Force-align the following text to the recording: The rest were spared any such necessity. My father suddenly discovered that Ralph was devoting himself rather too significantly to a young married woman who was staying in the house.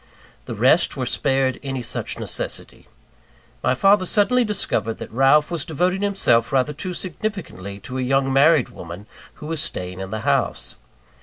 The 0.45 0.55
rest 0.55 0.97
were 0.97 1.05
spared 1.05 1.59
any 1.61 1.83
such 1.83 2.17
necessity. 2.17 2.87
My 3.61 3.75
father 3.75 4.07
suddenly 4.07 4.43
discovered 4.43 4.95
that 4.95 5.11
Ralph 5.11 5.51
was 5.51 5.63
devoting 5.63 6.01
himself 6.01 6.51
rather 6.51 6.73
too 6.73 6.95
significantly 6.95 7.77
to 7.81 7.99
a 7.99 8.01
young 8.01 8.33
married 8.33 8.69
woman 8.69 9.05
who 9.35 9.45
was 9.45 9.61
staying 9.61 9.99
in 9.99 10.09
the 10.09 10.21
house. 10.21 10.77